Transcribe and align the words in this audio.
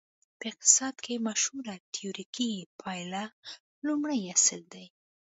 په 0.37 0.43
اقتصاد 0.51 0.95
کې 1.05 1.23
مشهوره 1.27 1.75
تیوریکي 1.93 2.51
پایله 2.81 3.23
لومړی 3.85 4.21
اصل 4.35 4.61
دی. 4.73 4.85